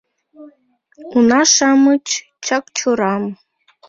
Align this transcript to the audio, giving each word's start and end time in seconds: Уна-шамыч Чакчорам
Уна-шамыч 1.15 2.05
Чакчорам 2.45 3.23